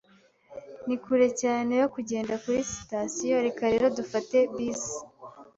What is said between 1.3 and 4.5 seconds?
cyane yo kugenda kuri sitasiyo, reka rero dufate